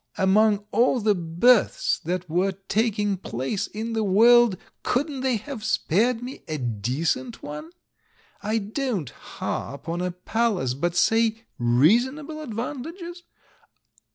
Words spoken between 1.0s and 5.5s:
births that were taking place in the world, couldn't they